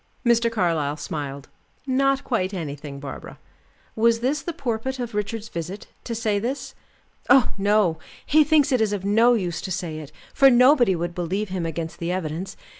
Mr. 0.25 0.51
Carlyle 0.51 0.97
smiled. 0.97 1.47
"Not 1.85 2.23
quite 2.23 2.55
anything, 2.55 2.99
Barbara. 2.99 3.37
Was 3.95 4.21
this 4.21 4.41
the 4.41 4.51
purport 4.51 4.97
of 4.97 5.13
Richard's 5.13 5.47
visit 5.47 5.89
to 6.05 6.15
say 6.15 6.39
this?" 6.39 6.73
"Oh, 7.29 7.53
no! 7.55 7.99
He 8.25 8.43
thinks 8.43 8.71
it 8.71 8.81
is 8.81 8.93
of 8.93 9.05
no 9.05 9.35
use 9.35 9.61
to 9.61 9.69
say 9.71 9.99
it, 9.99 10.11
for 10.33 10.49
nobody 10.49 10.95
would 10.95 11.13
believe 11.13 11.49
him 11.49 11.67
against 11.67 11.99
the 11.99 12.11
evidence. 12.11 12.57